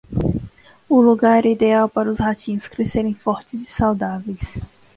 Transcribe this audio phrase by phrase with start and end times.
[0.89, 4.57] O lugar era ideal para os ratinhos crescerem fortes e saudáveis.